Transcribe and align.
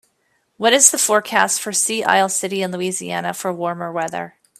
what 0.57 0.73
is 0.73 0.89
the 0.89 0.97
forecast 0.97 1.61
for 1.61 1.71
Sea 1.71 2.03
Isle 2.03 2.27
City 2.29 2.63
in 2.63 2.71
Louisiana 2.71 3.35
for 3.35 3.53
warmer 3.53 3.91
weather 3.91 4.33